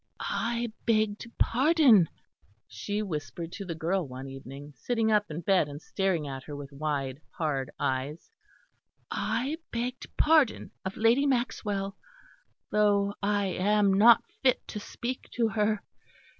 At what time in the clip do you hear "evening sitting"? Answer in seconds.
4.27-5.11